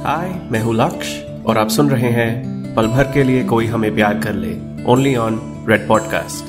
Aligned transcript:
हाय, 0.00 0.48
मैं 0.52 0.60
हूँ 0.60 0.74
लक्ष्य 0.74 1.44
और 1.46 1.58
आप 1.58 1.68
सुन 1.68 1.90
रहे 1.90 2.10
हैं, 2.10 2.74
पल 2.74 2.86
भर 2.86 3.12
के 3.12 3.22
लिए 3.22 3.44
कोई 3.44 3.66
हमें 3.66 3.94
प्यार 3.94 4.20
कर 4.20 4.32
ले 4.32 4.84
ओनली 4.84 5.16
ऑन 5.16 5.66
रेड 5.68 5.88
पॉडकास्ट 5.88 6.44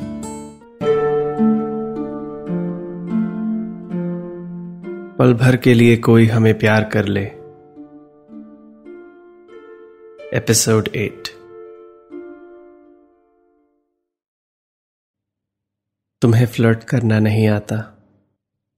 पल 5.17 5.33
भर 5.33 5.57
के 5.57 5.73
लिए 5.73 5.97
कोई 5.97 6.25
हमें 6.25 6.59
प्यार 6.59 6.83
कर 6.83 7.05
ले। 7.05 7.25
एपिसोड 10.37 10.87
एट 10.87 11.27
तुम्हें 16.21 16.45
फ्लर्ट 16.45 16.83
करना 16.83 17.19
नहीं 17.19 17.47
आता। 17.47 17.97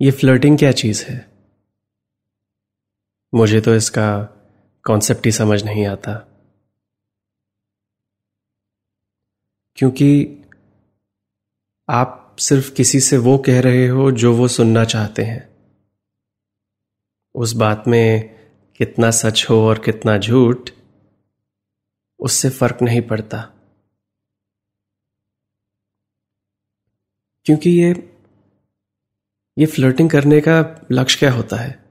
ये 0.02 0.12
फ्लर्टिंग 0.12 0.58
क्या 0.58 0.71
चीज़ 0.71 1.05
है? 1.05 1.26
मुझे 3.36 3.62
तो 3.62 3.76
इसका 3.76 4.40
कॉन्सेप्ट 4.86 5.25
ही 5.25 5.31
समझ 5.31 5.64
नहीं 5.64 5.87
आता। 5.87 6.14
क्योंकि 9.75 10.39
आप 11.89 12.36
सिर्फ़ 12.39 12.74
किसी 12.74 13.00
से 13.00 13.18
वो 13.18 13.38
कह 13.38 13.61
रहे 13.61 13.88
हो 13.88 14.11
जो 14.11 14.36
वो 14.36 14.47
सुनना 14.47 14.86
चाहते 14.86 15.24
हैं। 15.24 15.54
उस 17.36 17.54
बात 17.54 17.83
में 17.88 18.36
कितना 18.77 19.11
सच 19.11 19.47
हो 19.50 19.68
और 19.68 19.79
कितना 19.79 20.18
झूठ, 20.18 20.69
उससे 22.19 22.50
फ़र्क 22.50 22.77
नहीं 22.82 23.02
पड़ता। 23.02 23.41
क्योंकि 27.46 27.69
ये 27.69 28.18
ये 29.57 29.65
फ्लर्टिंग 29.65 30.10
करने 30.10 30.41
का 30.41 30.86
लक्ष्य 30.91 31.19
क्या 31.19 31.33
होता 31.33 31.55
है? 31.55 31.82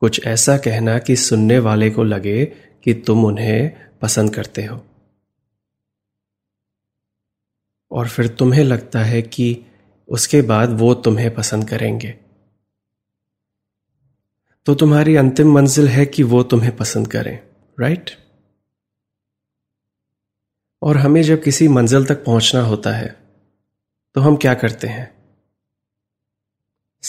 कुछ 0.00 0.26
ऐसा 0.26 0.58
कहना 0.58 0.98
कि 0.98 1.16
सुनने 1.16 1.58
वाले 1.58 1.90
को 1.90 2.04
लगे 2.04 2.44
कि 2.84 2.94
तुम 2.94 3.24
उन्हें 3.24 3.70
पसंद 4.02 4.34
करते 4.34 4.64
हो। 4.64 4.84
और 7.90 8.08
फिर 8.08 8.28
तुम्हें 8.28 8.64
लगता 8.64 9.00
है 9.00 9.22
कि 9.22 9.66
उसके 10.08 10.42
बाद 10.42 10.70
वो 10.70 10.94
तुम्हें 10.94 11.34
पसंद 11.34 11.68
करेंगे। 11.68 12.18
तो 14.66 14.74
तुम्हारी 14.74 15.16
अंतिम 15.16 15.52
मंजिल 15.52 15.88
है 15.88 16.06
कि 16.06 16.22
वो 16.22 16.42
तुम्हें 16.42 16.76
पसंद 16.76 17.08
करें 17.08 17.38
राइट 17.80 18.10
और 20.82 20.96
हमें 20.96 21.22
जब 21.22 21.42
किसी 21.42 21.68
मंजिल 21.68 22.04
तक 22.04 22.24
पहुँचना 22.24 22.60
होता 22.60 22.90
है 22.90 23.08
तो 24.14 24.20
हम 24.20 24.36
क्या 24.36 24.54
करते 24.54 24.86
हैं? 24.86 25.17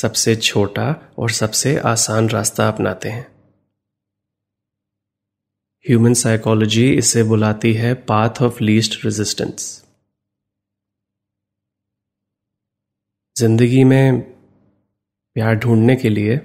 सबसे 0.01 0.35
छोटा 0.35 0.87
और 1.19 1.31
सबसे 1.31 1.77
आसान 1.87 2.29
रास्ता 2.29 2.67
अपनाते 2.67 3.09
हैं। 3.09 3.27
ह्यूमन 5.85 6.13
साइकोलॉजी 6.13 6.89
इसे 6.93 7.23
बुलाती 7.23 7.73
है 7.73 7.93
पाथ 7.93 8.41
ऑफ़ 8.41 8.63
लीस्ट 8.63 9.05
रेजिस्टेंस 9.05 9.85
ज़िंदगी 13.35 13.83
में 13.83 14.21
प्यार 15.35 15.55
ढूँढने 15.55 15.95
के 15.95 16.09
लिए 16.09 16.35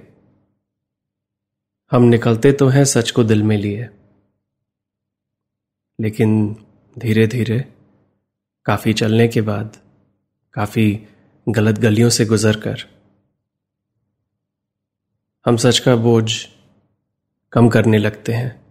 हम 1.93 2.03
निकलते 2.03 2.53
तो 2.53 2.69
हैं 2.69 2.85
सच 2.85 3.11
को 3.11 3.25
दिल 3.25 3.43
में 3.43 3.57
लिए। 3.57 3.89
लेकिन 5.99 6.33
धीरे 6.97 7.27
धीरे 7.27 7.59
काफ़ी 8.67 8.93
चलने 8.93 9.29
के 9.29 9.41
बाद, 9.41 9.77
काफ़ी 10.55 10.87
गलत 11.47 11.79
गलियों 11.79 12.11
से 12.11 12.25
गुजरकर 12.25 12.85
हम 15.47 15.57
सच 15.57 15.79
का 15.79 15.97
बोझ 15.97 16.33
कम 17.53 17.69
करने 17.69 17.99
लगते 17.99 18.33
हैं। 18.33 18.65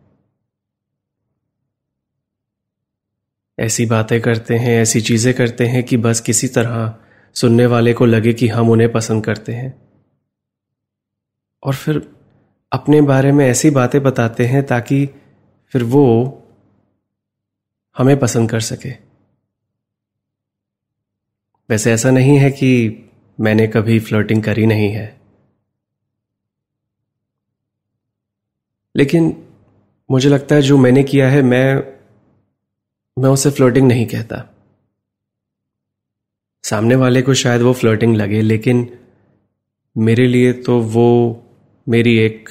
ऐसी 3.60 3.86
बातें 3.86 4.22
करते 4.22 4.58
हैं, 4.58 4.82
ऐसी 4.82 5.02
चीज़ें 5.02 5.34
करते 5.34 5.68
हैं 5.68 5.84
कि 5.84 5.98
बस 5.98 6.20
किसी 6.20 6.48
तरह 6.48 6.96
सुनने 7.34 7.66
वाले 7.66 7.94
को 7.94 8.06
लगे 8.06 8.34
कि 8.34 8.48
हम 8.48 8.70
उन्हें 8.70 8.92
पसंद 8.92 9.26
करते 9.26 9.54
हैं। 9.54 9.82
और 11.64 11.76
फिर 11.76 12.16
अपने 12.72 13.02
बारे 13.02 13.32
में 13.32 13.48
ऐसी 13.48 13.70
बातें 13.70 14.04
बताते 14.04 14.46
हैं 14.46 14.66
ताकि 14.66 15.10
फिर 15.68 15.84
वो 15.84 16.44
हमें 17.98 18.20
पसंद 18.20 18.50
कर 18.50 18.60
सके। 18.60 18.90
वैसे 21.70 21.94
ऐसा 21.94 22.12
नहीं 22.12 22.38
है 22.38 22.52
कि 22.52 23.04
मैंने 23.40 23.68
कभी 23.68 24.00
फ्लर्टिंग 24.00 24.44
करी 24.44 24.66
नहीं 24.66 24.90
है। 24.90 25.23
लेकिन 28.96 29.48
मुझे 30.12 30.30
लगता 30.30 30.56
है 30.56 30.62
जो 30.62 30.78
मैंने 30.78 31.04
किया 31.04 31.30
है, 31.30 31.42
मैं 31.42 31.76
मैं 33.18 33.30
उसे 33.30 33.52
फ्लर्टिंग 33.52 33.88
नहीं 33.88 34.06
कहता। 34.06 34.50
सामने 36.64 36.96
वाले 36.96 37.22
को 37.22 37.34
शायद 37.34 37.62
वो 37.62 37.74
फ्लर्टिंग 37.74 38.16
लगे, 38.16 38.42
लेकिन 38.42 38.98
मेरे 39.98 40.28
लिए 40.28 40.54
तो 40.54 40.80
वो 40.80 41.08
मेरी 41.88 42.18
एक 42.18 42.50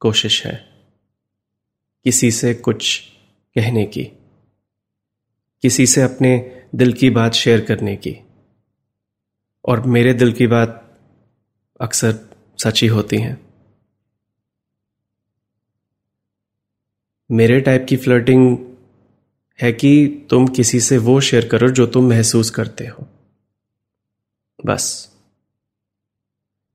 कोशिश 0.00 0.46
है, 0.46 0.56
किसी 2.04 2.30
से 2.30 2.54
कुछ 2.54 3.00
कहने 3.56 3.84
की, 3.84 4.04
किसी 5.62 5.86
से 5.86 6.02
अपने 6.02 6.62
दिल 6.74 6.92
की 6.92 7.10
बात 7.10 7.32
शेयर 7.32 7.60
करने 7.60 7.96
की। 7.96 8.16
और 9.64 9.80
मेरे 9.86 10.14
दिल 10.14 10.32
की 10.32 10.46
बात 10.46 10.98
अक्सर 11.80 12.18
सच्ची 12.58 12.86
होती 12.86 13.16
हैं। 13.16 13.49
मेरे 17.30 17.60
टाइप 17.60 17.86
की 17.88 17.96
फ्लर्टिंग 17.96 18.58
है 19.60 19.72
कि 19.72 20.26
तुम 20.30 20.48
किसी 20.48 20.80
से 20.80 20.98
वो 20.98 21.20
शेयर 21.20 21.48
करो 21.48 21.68
जो 21.68 21.86
तुम 21.86 22.08
महसूस 22.08 22.50
करते 22.50 22.86
हो। 22.86 23.06
बस। 24.66 25.12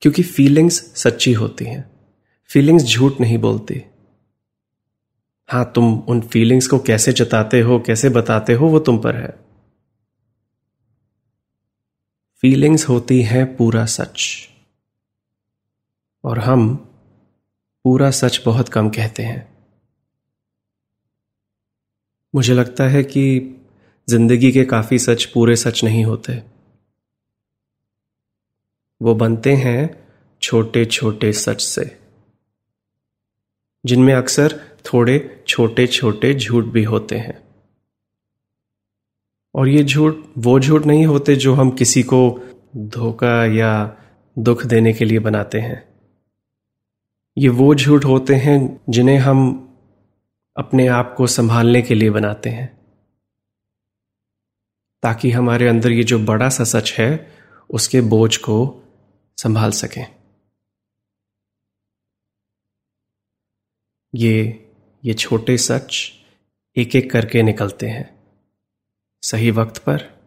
क्योंकि 0.01 0.23
फीलिंग्स 0.23 0.75
सच्ची 0.95 1.33
होती 1.33 1.65
हैं। 1.65 1.91
फीलिंग्स 2.47 2.83
झूठ 2.83 3.13
नहीं 3.21 3.37
बोलती। 3.37 3.85
हाँ, 5.47 5.71
तुम 5.75 5.99
उन 5.99 6.21
फीलिंग्स 6.21 6.67
को 6.67 6.79
कैसे 6.79 7.13
जताते 7.13 7.61
हो, 7.61 7.79
कैसे 7.79 8.09
बताते 8.09 8.53
हो, 8.53 8.67
वो 8.67 8.79
तुम 8.79 8.99
पर 8.99 9.15
है। 9.15 9.45
फीलिंग्स 12.41 12.89
होती 12.89 13.21
हैं 13.21 13.57
पूरा 13.57 13.85
सच। 13.85 14.49
और 16.23 16.39
हम 16.39 16.75
पूरा 17.83 18.11
सच 18.11 18.41
बहुत 18.45 18.69
कम 18.69 18.89
कहते 18.89 19.23
हैं। 19.23 19.54
मुझे 22.35 22.53
लगता 22.53 22.83
है 22.83 23.03
कि 23.03 23.23
ज़िंदगी 24.07 24.51
के 24.51 24.63
काफ़ी 24.65 24.99
सच 24.99 25.25
पूरे 25.25 25.55
सच 25.55 25.83
नहीं 25.83 26.03
होते। 26.05 26.33
वो 29.01 29.13
बनते 29.15 29.53
हैं 29.53 29.89
छोटे 30.41 30.85
छोटे 30.85 31.31
सच 31.33 31.61
से, 31.61 31.85
जिनमें 33.83 34.13
अक्सर 34.13 34.59
थोड़े 34.85 35.43
छोटे 35.47 35.87
छोटे 35.87 36.33
झूठ 36.33 36.65
भी 36.65 36.83
होते 36.83 37.17
हैं। 37.17 37.39
और 39.55 39.67
ये 39.67 39.83
झूठ, 39.83 40.15
वो 40.37 40.59
झूठ 40.59 40.85
नहीं 40.85 41.05
होते 41.05 41.35
जो 41.35 41.53
हम 41.53 41.71
किसी 41.71 42.03
को 42.03 42.19
धोखा 42.77 43.45
या 43.45 43.97
दुख 44.37 44.65
देने 44.65 44.93
के 44.93 45.05
लिए 45.05 45.19
बनाते 45.19 45.59
हैं। 45.59 45.83
ये 47.37 47.49
वो 47.49 47.73
झूठ 47.75 48.05
होते 48.05 48.35
हैं 48.35 48.59
जिन्हें 48.89 49.17
हम 49.17 49.64
अपने 50.57 50.87
आप 50.87 51.15
को 51.17 51.27
संभालने 51.27 51.81
के 51.81 51.95
लिए 51.95 52.09
बनाते 52.09 52.49
हैं। 52.49 52.85
ताकि 55.03 55.31
हमारे 55.31 55.67
अंदर 55.67 55.91
ये 55.91 56.03
जो 56.03 56.19
बड़ा 56.19 56.49
सा 56.49 56.63
सच 56.63 56.93
है, 56.93 57.37
उसके 57.69 58.01
बोझ 58.01 58.37
को 58.37 58.83
संभाल 59.37 59.71
सकें। 59.71 60.15
ये 64.15 64.67
ये 65.05 65.13
छोटे 65.13 65.57
सच 65.57 66.11
एक 66.77 66.95
एक 66.95 67.11
करके 67.11 67.43
निकलते 67.43 67.87
हैं। 67.87 68.23
सही 69.21 69.51
वक्त 69.51 69.77
पर, 69.77 70.19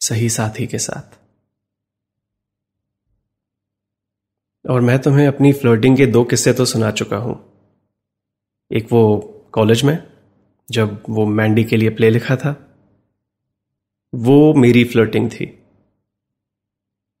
सही 0.00 0.30
साथी 0.30 0.66
के 0.66 0.78
साथ। 0.78 1.18
और 4.70 4.80
मैं 4.80 4.98
तुम्हें 4.98 5.26
अपनी 5.26 5.52
फ्लर्टिंग 5.52 5.96
के 5.96 6.06
दो 6.06 6.24
किस्से 6.24 6.52
तो 6.52 6.64
सुना 6.64 6.90
चुका 6.90 7.16
हूँ। 7.16 7.53
एक 8.74 8.92
वो 8.92 9.18
कॉलेज 9.52 9.82
में, 9.82 10.12
जब 10.70 11.02
वो 11.08 11.26
मैंडी 11.26 11.64
के 11.64 11.76
लिए 11.76 11.90
प्ले 11.90 12.10
लिखा 12.10 12.36
था, 12.36 12.76
वो 14.14 14.54
मेरी 14.54 14.84
फ्लर्टिंग 14.84 15.30
थी। 15.30 15.62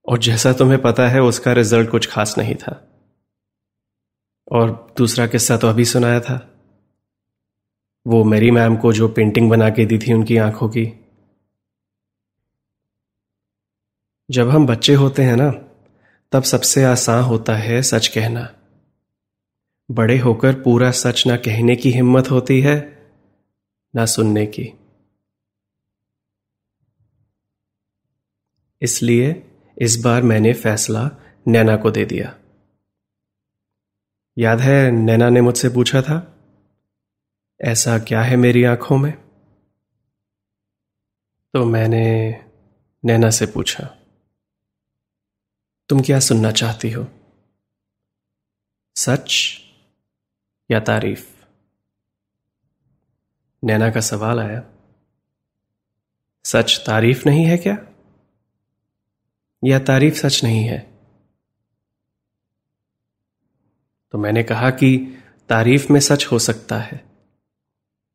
और 0.08 0.18
जैसा 0.18 0.52
तुम्हें 0.52 0.82
पता 0.82 1.08
है, 1.08 1.22
उसका 1.22 1.52
रिज़ल्ट 1.52 1.90
कुछ 1.90 2.10
खास 2.10 2.38
नहीं 2.38 2.54
था। 2.54 2.88
और 4.52 4.94
दूसरा 4.96 5.26
किस्सा 5.26 5.56
तो 5.56 5.68
अभी 5.68 5.84
सुनाया 5.84 6.20
था। 6.20 6.50
वो 8.06 8.24
मेरी 8.24 8.50
मैम 8.50 8.76
को 8.76 8.92
जो 8.92 9.08
पेंटिंग 9.08 9.50
बना 9.50 9.70
के 9.70 9.86
दी 9.86 9.98
थी 9.98 10.12
उनकी 10.12 10.36
आँखों 10.36 10.68
की। 10.68 11.04
जब 14.30 14.48
हम 14.48 14.66
बच्चे 14.66 14.94
होते 14.94 15.22
हैं 15.22 15.36
ना, 15.36 15.50
तब 16.32 16.42
सबसे 16.42 16.84
आसान 16.84 17.22
होता 17.22 17.54
है 17.54 17.82
सच 17.82 18.06
कहना। 18.06 18.54
बड़े 19.90 20.18
होकर 20.18 20.54
पूरा 20.62 20.90
सच 20.90 21.26
ना 21.26 21.36
कहने 21.36 21.76
की 21.76 21.90
हिम्मत 21.90 22.30
होती 22.30 22.60
है, 22.60 22.76
ना 23.94 24.06
सुनने 24.06 24.46
की। 24.46 24.72
इसलिए 28.82 29.50
इस 29.78 29.96
बार 30.04 30.22
मैंने 30.22 30.52
फैसला 30.52 31.10
नैना 31.46 31.76
को 31.76 31.90
दे 31.90 32.04
दिया। 32.04 32.34
याद 34.38 34.60
है 34.60 34.90
नैना 34.90 35.28
ने 35.28 35.40
मुझसे 35.40 35.68
पूछा 35.68 36.02
था, 36.02 36.16
ऐसा 37.60 37.98
क्या 37.98 38.22
है 38.22 38.36
मेरी 38.36 38.64
आँखों 38.64 38.98
में? 38.98 39.12
तो 41.54 41.64
मैंने 41.64 42.04
नैना 43.04 43.30
से 43.30 43.46
पूछा, 43.46 43.84
तुम 45.88 46.00
क्या 46.02 46.18
सुनना 46.20 46.50
चाहती 46.52 46.90
हो? 46.90 47.06
सच? 48.96 49.63
या 50.70 50.80
तारीफ़? 50.80 51.44
नैना 53.64 53.90
का 53.90 54.00
सवाल 54.00 54.40
आया। 54.40 54.64
सच 56.44 56.82
तारीफ़ 56.86 57.28
नहीं 57.28 57.44
है 57.44 57.56
क्या? 57.58 57.78
या 59.64 59.78
तारीफ़ 59.78 60.14
सच 60.14 60.44
नहीं 60.44 60.64
है? 60.64 60.92
तो 64.12 64.18
मैंने 64.18 64.42
कहा 64.42 64.70
कि 64.70 65.18
तारीफ़ 65.48 65.92
में 65.92 66.00
सच 66.00 66.26
हो 66.26 66.38
सकता 66.38 66.78
है। 66.78 67.04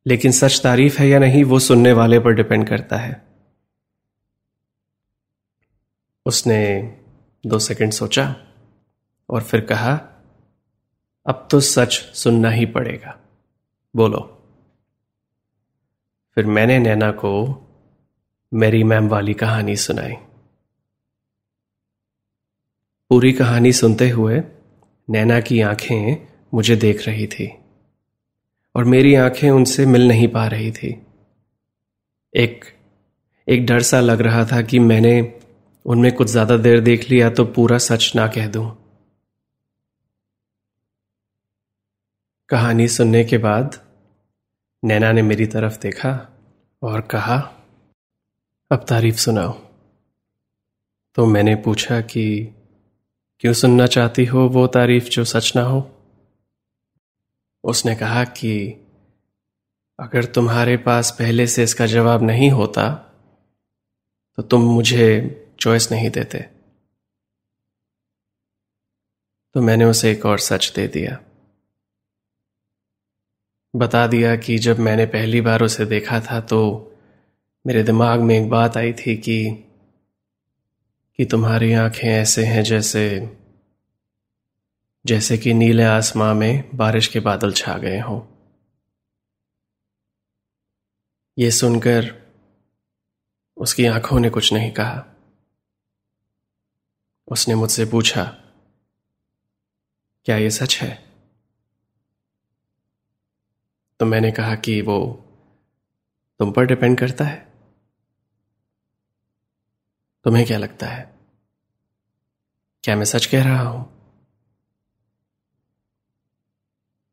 लेकिन 0.07 0.31
सच 0.31 0.61
तारीफ़ 0.63 0.99
है 0.99 1.07
या 1.07 1.19
नहीं, 1.19 1.43
वो 1.43 1.59
सुनने 1.59 1.93
वाले 1.93 2.19
पर 2.19 2.33
डिपेंड 2.33 2.69
करता 2.69 2.97
है। 2.97 3.27
उसने 6.25 6.81
दो 7.45 7.59
सेकंड 7.59 7.91
सोचा 7.91 8.35
और 9.29 9.43
फिर 9.43 9.65
कहा 9.65 10.08
अब 11.29 11.47
तो 11.51 11.59
सच 11.59 11.93
सुनना 12.15 12.49
ही 12.49 12.65
पड़ेगा। 12.65 13.17
बोलो। 13.95 14.19
फिर 16.37 16.45
मैंने 16.45 16.77
नैना 16.79 17.11
को 17.11 17.31
मेरी 18.51 18.83
मैम 18.83 19.07
वाली 19.07 19.33
कहानी 19.33 19.75
सुनाई। 19.75 20.13
पूरी 23.11 23.31
कहानी 23.31 23.73
सुनते 23.73 24.09
हुए 24.09 24.41
नैना 25.07 25.39
की 25.39 25.61
आँखें 25.61 26.27
मुझे 26.53 26.75
देख 26.75 27.07
रही 27.07 27.27
थी 27.27 27.47
और 28.75 28.83
मेरी 28.85 29.15
आँखें 29.15 29.49
उनसे 29.49 29.85
मिल 29.85 30.07
नहीं 30.07 30.27
पा 30.27 30.47
रही 30.47 30.71
थी। 30.71 30.89
एक 32.33 32.65
एक 33.47 33.65
डर 33.65 33.81
सा 33.81 33.99
लग 33.99 34.21
रहा 34.21 34.43
था 34.45 34.61
कि 34.61 34.79
मैंने 34.79 35.15
उनमें 35.85 36.11
कुछ 36.11 36.27
ज़्यादा 36.27 36.57
देर 36.57 36.79
देख 36.81 37.09
लिया 37.09 37.29
तो 37.29 37.45
पूरा 37.45 37.77
सच 37.77 38.11
ना 38.15 38.27
कह 38.27 38.47
दूँ। 38.47 38.69
कहानी 42.49 42.87
सुनने 42.87 43.23
के 43.23 43.37
बाद 43.37 43.87
नैना 44.85 45.11
ने 45.11 45.21
मेरी 45.21 45.45
तरफ़ 45.45 45.79
देखा 45.79 46.29
और 46.83 47.01
कहा, 47.01 47.35
अब 48.71 48.85
तारीफ़ 48.89 49.15
सुनाओ। 49.15 49.51
तो 51.15 51.25
मैंने 51.25 51.55
पूछा 51.55 52.01
कि, 52.01 52.55
क्यों 53.39 53.53
सुनना 53.53 53.87
चाहती 53.87 54.25
हो 54.25 54.47
वो 54.47 54.67
तारीफ़ 54.67 55.03
जो 55.03 55.25
सच 55.25 55.53
ना 55.55 55.61
हो? 55.61 55.91
उसने 57.63 57.95
कहा 57.95 58.23
कि, 58.23 58.69
अगर 59.99 60.25
तुम्हारे 60.25 60.77
पास 60.77 61.15
पहले 61.19 61.47
से 61.47 61.63
इसका 61.63 61.85
जवाब 61.85 62.23
नहीं 62.23 62.51
होता 62.51 62.89
तो 64.35 64.41
तुम 64.43 64.61
मुझे 64.61 65.09
चॉइस 65.59 65.91
नहीं 65.91 66.09
देते। 66.09 66.39
तो 69.53 69.61
मैंने 69.61 69.85
उसे 69.85 70.11
एक 70.11 70.25
और 70.25 70.39
सच 70.39 70.73
दे 70.75 70.87
दिया। 70.87 71.19
बता 73.75 74.07
दिया 74.07 74.35
कि 74.35 74.57
जब 74.57 74.79
मैंने 74.79 75.05
पहली 75.05 75.41
बार 75.41 75.63
उसे 75.63 75.85
देखा 75.85 76.19
था 76.19 76.41
तो 76.41 76.91
मेरे 77.67 77.83
दिमाग 77.83 78.19
में 78.19 78.35
एक 78.35 78.49
बात 78.49 78.77
आई 78.77 78.93
थी 78.93 79.17
कि 79.17 79.65
कि 81.17 81.25
तुम्हारी 81.25 81.73
आँखें 81.73 82.09
ऐसे 82.09 82.45
हैं 82.45 82.63
जैसे 82.63 83.37
जैसे 85.05 85.37
कि 85.37 85.53
नीले 85.53 85.83
आसमां 85.83 86.35
में 86.35 86.69
बारिश 86.75 87.07
के 87.07 87.19
बादल 87.19 87.53
छा 87.53 87.77
गए 87.77 87.99
हों। 87.99 88.21
ये 91.37 91.51
सुनकर 91.51 92.15
उसकी 93.57 93.85
आँखों 93.85 94.19
ने 94.19 94.29
कुछ 94.29 94.53
नहीं 94.53 94.71
कहा। 94.71 95.05
उसने 97.27 97.55
मुझसे 97.55 97.85
पूछा, 97.85 98.23
क्या 100.25 100.37
ये 100.37 100.49
सच 100.49 100.77
है? 100.77 101.08
तो 103.99 104.05
मैंने 104.05 104.31
कहा 104.31 104.55
कि 104.55 104.81
वो 104.81 104.99
तुम 106.39 106.51
पर 106.51 106.65
डिपेंड 106.65 106.97
करता 106.97 107.25
है। 107.25 107.47
तुम्हें 110.25 110.45
क्या 110.45 110.57
लगता 110.57 110.87
है? 110.87 111.15
क्या 112.83 112.95
मैं 112.95 113.05
सच 113.05 113.25
कह 113.25 113.43
रहा 113.43 113.61
हूँ? 113.61 113.85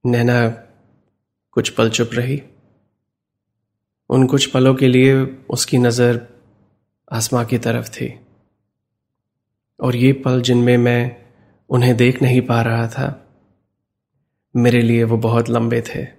नैना 0.06 0.48
कुछ 1.50 1.70
पल 1.70 1.90
चुप 1.90 2.10
रही। 2.12 2.42
उन 4.10 4.26
कुछ 4.26 4.46
पलों 4.46 4.74
के 4.74 4.88
लिए 4.88 5.14
उसकी 5.50 5.78
नज़र 5.78 6.26
आसमां 7.12 7.44
की 7.44 7.58
तरफ़ 7.58 7.90
थी। 7.90 8.08
और 9.80 9.96
ये 9.96 10.12
पल 10.12 10.42
जिनमें 10.42 10.76
मैं 10.76 11.26
उन्हें 11.70 11.96
देख 11.96 12.22
नहीं 12.22 12.40
पा 12.40 12.62
रहा 12.62 12.88
था, 12.88 13.26
मेरे 14.56 14.82
लिए 14.82 15.04
वो 15.04 15.16
बहुत 15.16 15.48
लंबे 15.48 15.80
थे। 15.80 16.15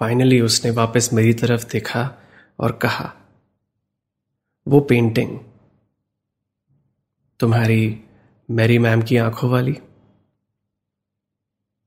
फाइनली 0.00 0.40
उसने 0.40 0.70
वापस 0.70 1.10
मेरी 1.12 1.34
तरफ़ 1.34 1.66
देखा 1.72 2.18
और 2.60 2.72
कहा, 2.72 3.14
वो 4.68 4.80
पेंटिंग 4.80 5.40
तुम्हारी 7.40 8.04
मैरी 8.50 8.78
मैम 8.78 9.02
की 9.02 9.16
आँखों 9.16 9.50
वाली? 9.50 9.76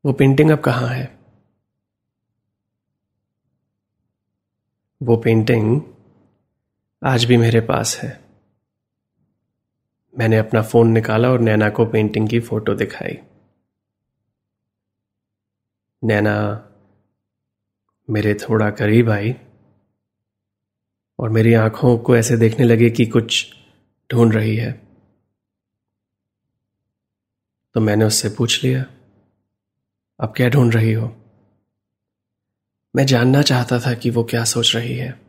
वो 0.06 0.14
पेंटिंग 0.14 0.52
अब 0.52 0.60
कहाँ 0.60 0.88
है? 0.88 1.20
वो 5.04 5.18
पेंटिंग 5.18 5.82
आज 7.04 7.26
भी 7.26 7.38
मेरे 7.38 7.62
पास 7.62 7.98
है। 7.98 8.24
मैंने 10.20 10.38
अपना 10.38 10.62
फ़ोन 10.62 10.92
निकाला 10.92 11.32
और 11.32 11.40
नैना 11.40 11.70
को 11.70 11.86
पेंटिंग 11.86 12.30
की 12.30 12.40
फ़ोटो 12.40 12.76
दिखाई। 12.76 13.18
नैना 16.04 16.64
मेरे 18.10 18.34
थोड़ा 18.34 18.70
करीब 18.70 19.10
आई 19.10 19.36
और 21.20 21.30
मेरी 21.30 21.54
आँखों 21.54 21.98
को 21.98 22.18
ऐसे 22.18 22.38
देखने 22.38 22.66
लगे 22.66 22.90
कि 22.90 23.06
कुछ 23.06 23.54
ढूंढ 24.14 24.34
रही 24.34 24.56
है। 24.56 24.72
तो 27.74 27.80
मैंने 27.80 28.06
उससे 28.06 28.30
पूछ 28.30 28.64
लिया 28.64 28.86
अब 30.20 30.34
क्या 30.38 30.50
ढूंढ 30.50 30.74
रही 30.74 30.94
हो? 30.94 31.16
मैं 32.96 33.06
जानना 33.06 33.42
चाहता 33.42 33.80
था 33.80 33.94
कि 33.94 34.10
वो 34.10 34.24
क्या 34.24 34.44
सोच 34.44 34.76
रही 34.76 34.98
है, 34.98 35.22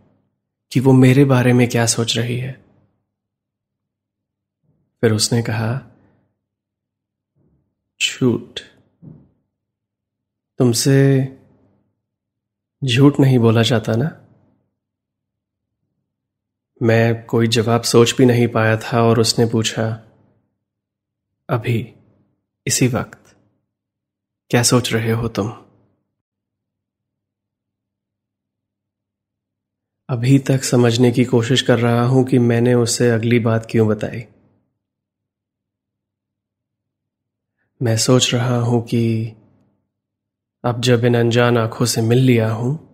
कि 0.72 0.80
वो 0.80 0.92
मेरे 0.92 1.24
बारे 1.24 1.52
में 1.52 1.68
क्या 1.68 1.86
सोच 1.86 2.16
रही 2.18 2.38
है। 2.38 2.52
फिर 5.02 5.12
उसने 5.12 5.42
कहा 5.42 5.90
छूट 8.00 8.60
तुमसे 10.58 10.98
झूठ 12.84 13.20
नहीं 13.20 13.38
बोला 13.38 13.62
जाता 13.62 13.92
ना? 13.96 14.20
मैं 16.82 17.26
कोई 17.26 17.46
जवाब 17.46 17.82
सोच 17.82 18.14
भी 18.18 18.26
नहीं 18.26 18.48
पाया 18.48 18.76
था 18.76 19.02
और 19.02 19.20
उसने 19.20 19.46
पूछा, 19.46 19.84
अभी, 21.48 21.94
इसी 22.66 22.88
वक्त, 22.88 23.36
क्या 24.50 24.62
सोच 24.62 24.92
रहे 24.92 25.12
हो 25.12 25.28
तुम? 25.28 25.50
अभी 30.08 30.38
तक 30.38 30.64
समझने 30.64 31.10
की 31.10 31.24
कोशिश 31.24 31.62
कर 31.62 31.78
रहा 31.78 32.02
हूँ 32.02 32.24
कि 32.24 32.38
मैंने 32.38 32.74
उसे 32.74 33.10
अगली 33.10 33.38
बात 33.38 33.66
क्यों 33.70 33.88
बताई। 33.88 34.26
मैं 37.82 37.96
सोच 37.96 38.34
रहा 38.34 38.56
हूँ 38.56 38.86
कि 38.86 39.32
अब 40.64 40.80
जब 40.80 41.04
इन 41.04 41.16
अनजान 41.16 41.58
आँखों 41.58 41.86
से 41.86 42.00
मिल 42.00 42.18
लिया 42.18 42.50
हूँ 42.50 42.88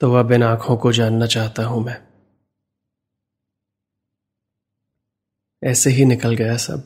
तो 0.00 0.14
अब 0.14 0.32
इन 0.32 0.42
आँखों 0.42 0.76
को 0.76 0.92
जानना 0.92 1.26
चाहता 1.26 1.64
हूँ 1.64 1.84
मैं। 1.84 2.06
ऐसे 5.64 5.90
ही 5.90 6.04
निकल 6.04 6.34
गया 6.34 6.56
सब। 6.56 6.84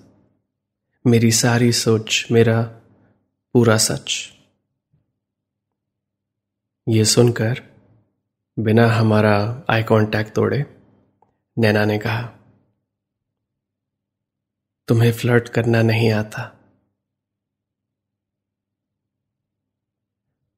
मेरी 1.07 1.33
सारी 1.33 1.73
सोच, 1.73 2.27
मेरा 2.33 2.63
पूरा 3.53 3.77
सच। 3.77 4.33
ये 6.89 7.05
सुनकर, 7.05 7.63
बिना 8.59 8.87
हमारा 8.87 9.65
आई 9.71 9.83
कांटेक्ट 9.83 10.35
तोड़े, 10.35 10.67
नैना 11.59 11.85
ने 11.85 11.99
कहा, 11.99 12.23
तुम्हें 14.89 15.13
फ्लर्ट 15.13 15.49
करना 15.49 15.83
नहीं 15.83 16.13
आता। 16.13 16.64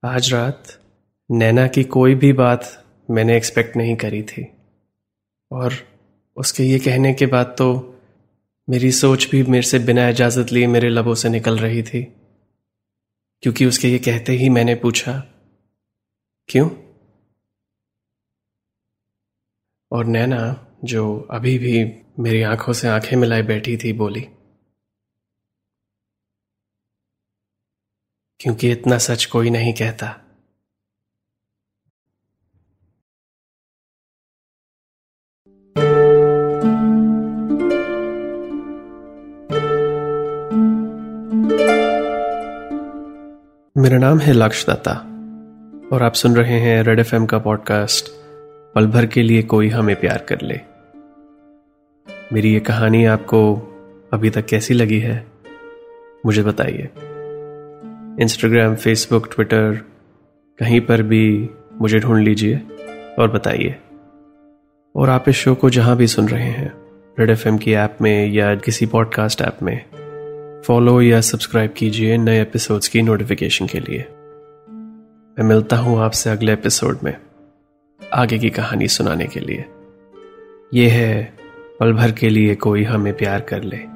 आज 0.05 0.33
रात 0.35 0.81
नैना 1.31 1.67
की 1.67 1.85
कोई 1.85 2.15
भी 2.15 2.33
बात 2.33 2.85
मैंने 3.11 3.37
एक्सपेक्ट 3.37 3.77
नहीं 3.77 3.97
करी 3.97 4.23
थी। 4.23 4.47
और 5.53 5.75
उसके 6.37 6.65
ये 6.65 6.79
कहने 6.79 7.15
के 7.15 7.27
बाद 7.27 7.55
तो 7.59 7.99
मेरी 8.69 8.93
सोच 8.93 9.29
भी 9.31 9.43
मेरे 9.43 9.63
से 9.63 9.79
बिना 9.79 10.09
इजाज़त 10.09 10.53
लिए 10.53 10.67
मेरे 10.67 10.89
लबों 10.89 11.15
से 11.15 11.29
निकल 11.29 11.59
रही 11.59 11.83
थी। 11.83 12.03
क्योंकि 13.43 13.67
उसके 13.67 13.89
ये 13.89 13.99
कहते 13.99 14.33
ही 14.33 14.49
मैंने 14.49 14.75
पूछा, 14.75 15.19
क्यों? 16.49 16.71
और 19.93 20.05
नैना, 20.05 20.67
जो 20.85 21.29
अभी 21.31 21.59
भी 21.59 21.85
मेरी 22.19 22.43
आँखों 22.43 22.73
से 22.73 22.89
आँखें 22.89 23.17
मिलाए 23.17 23.43
बैठी 23.43 23.77
थी, 23.77 23.93
बोली 23.93 24.27
क्योंकि 28.41 28.71
इतना 28.71 28.99
सच 28.99 29.25
कोई 29.25 29.51
नहीं 29.51 29.73
कहता। 29.73 30.15
मेरा 43.77 43.99
नाम 43.99 44.19
है 44.19 44.33
लक्ष्य 44.33 44.73
दत्ता 44.73 44.93
और 45.93 46.03
आप 46.03 46.13
सुन 46.13 46.37
रहे 46.37 46.59
हैं 46.61 46.83
रेड 46.83 47.01
एफएम 47.01 47.27
का 47.27 47.39
पॉडकास्ट, 47.39 48.09
पल 48.75 48.87
भर 48.87 49.07
के 49.07 49.23
लिए 49.23 49.43
कोई 49.43 49.69
हमें 49.69 49.95
प्यार 50.01 50.27
कर 50.29 50.43
ले। 50.43 50.61
मेरी 52.33 52.53
ये 52.53 52.61
कहानी 52.61 53.05
आपको 53.05 53.41
अभी 54.13 54.31
तक 54.31 54.47
कैसी 54.47 54.75
लगी 54.75 54.99
है, 54.99 55.27
मुझे 56.27 56.43
बताइए। 56.43 56.89
इंस्टाग्राम 58.21 58.75
फेसबुक 58.75 59.35
ट्विटर 59.35 59.81
कहीं 60.59 60.81
पर 60.81 61.03
भी 61.03 61.51
मुझे 61.81 61.99
ढूंढ 61.99 62.23
लीजिए 62.23 62.57
और 63.19 63.31
बताइए। 63.31 63.77
और 64.97 65.09
आप 65.09 65.29
इस 65.29 65.37
शो 65.37 65.55
को 65.55 65.71
जहाँ 65.71 65.97
भी 65.97 66.07
सुन 66.07 66.29
रहे 66.29 66.51
हैं 66.51 66.73
रेड 67.19 67.31
एफएम 67.31 67.59
की 67.59 67.73
ऐप 67.73 67.99
में 68.01 68.29
या 68.29 68.55
किसी 68.55 68.87
पॉडकास्ट 68.87 69.43
ऐप 69.43 69.59
में 69.63 69.85
फॉलो 70.67 71.03
या 71.03 71.21
सब्सक्राइब 71.21 71.75
कीजिए 71.77 72.17
नए 72.17 72.43
एपिसोड्स 72.43 72.89
की 72.89 73.03
नोटिफिकेशन 73.03 73.67
के 73.67 73.81
लिए। 73.81 74.07
मैं 75.39 75.43
मिलता 75.43 75.77
हूँ 75.77 76.01
आपसे 76.01 76.31
अगले 76.31 76.53
एपिसोड 76.53 76.99
में, 77.05 77.17
आगे 78.13 78.39
की 78.39 78.51
कहानी 78.51 78.89
सुनाने 78.89 79.27
के 79.27 79.41
लिए। 79.41 79.65
यह 80.75 80.93
है 80.93 81.33
पल 81.81 81.93
भर 81.93 82.13
के 82.13 82.29
लिए 82.29 82.55
कोई 82.55 82.85
हमें 82.85 83.17
प्यार 83.17 83.41
कर 83.41 83.63
ले। 83.63 83.96